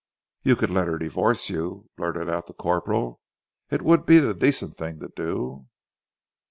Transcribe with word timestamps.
"You 0.41 0.55
could 0.55 0.71
let 0.71 0.87
her 0.87 0.97
divorce 0.97 1.47
you!" 1.51 1.87
blurted 1.95 2.27
out 2.27 2.47
the 2.47 2.55
corporal. 2.55 3.21
"It 3.69 3.83
would 3.83 4.03
be 4.07 4.17
the 4.17 4.33
decent 4.33 4.75
thing 4.75 4.99
to 4.99 5.11
do." 5.15 5.67